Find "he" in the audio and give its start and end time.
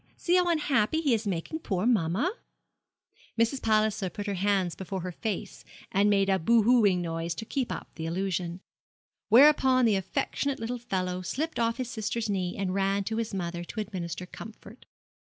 0.99-1.13